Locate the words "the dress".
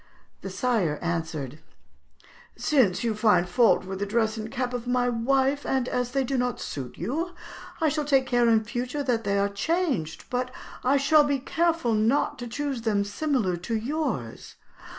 3.99-4.35